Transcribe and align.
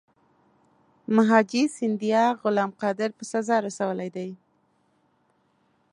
مهاجي 1.15 1.63
سیندیا 1.75 2.23
غلام 2.41 2.71
قادر 2.81 3.09
په 3.17 3.23
سزا 3.31 3.57
رسولی 3.65 4.09
دی. 4.15 4.29